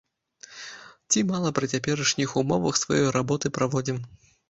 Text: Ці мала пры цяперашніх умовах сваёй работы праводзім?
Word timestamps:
Ці 1.13 1.19
мала 1.33 1.53
пры 1.61 1.71
цяперашніх 1.73 2.35
умовах 2.43 2.83
сваёй 2.83 3.09
работы 3.21 3.57
праводзім? 3.61 3.97